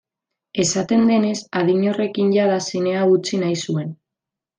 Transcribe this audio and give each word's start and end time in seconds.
Esaten 0.61 1.03
denez, 1.09 1.35
adin 1.61 1.83
horrekin 1.91 2.31
jada 2.37 2.57
zinea 2.69 3.05
utzi 3.19 3.41
nahi 3.43 3.61
zuen. 3.67 3.93